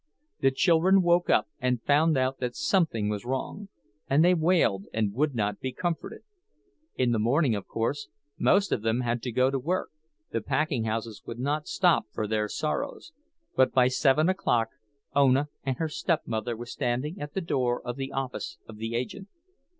The 0.39 0.49
children 0.49 1.03
woke 1.03 1.29
up 1.29 1.47
and 1.59 1.79
found 1.83 2.17
out 2.17 2.39
that 2.39 2.55
something 2.55 3.07
was 3.07 3.23
wrong, 3.23 3.69
and 4.09 4.25
they 4.25 4.33
wailed 4.33 4.87
and 4.91 5.13
would 5.13 5.35
not 5.35 5.59
be 5.59 5.71
comforted. 5.71 6.21
In 6.95 7.11
the 7.11 7.19
morning, 7.19 7.53
of 7.53 7.67
course, 7.67 8.09
most 8.39 8.71
of 8.71 8.81
them 8.81 9.01
had 9.01 9.21
to 9.21 9.31
go 9.31 9.51
to 9.51 9.59
work, 9.59 9.91
the 10.31 10.41
packing 10.41 10.85
houses 10.85 11.21
would 11.27 11.37
not 11.37 11.67
stop 11.67 12.07
for 12.11 12.25
their 12.27 12.49
sorrows; 12.49 13.13
but 13.55 13.73
by 13.73 13.89
seven 13.89 14.27
o'clock 14.27 14.69
Ona 15.15 15.49
and 15.63 15.77
her 15.77 15.87
stepmother 15.89 16.57
were 16.57 16.65
standing 16.65 17.19
at 17.21 17.35
the 17.35 17.41
door 17.41 17.79
of 17.85 17.95
the 17.95 18.11
office 18.11 18.57
of 18.67 18.77
the 18.77 18.95
agent. 18.95 19.27